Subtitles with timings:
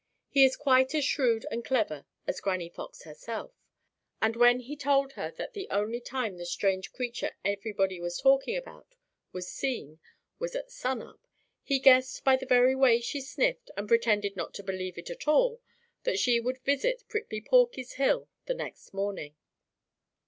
[0.29, 3.51] He is quite as shrewd and clever as Granny Fox herself,
[4.19, 8.57] and when he told her that the only time the strange creature everybody was talking
[8.57, 8.95] about
[9.31, 9.99] was seen
[10.39, 11.27] was at sun up,
[11.61, 15.27] he guessed by the very way she sniffed and pretended not to believe it at
[15.27, 15.61] all
[16.01, 19.35] that she would visit Prickly Porky's hill the next morning.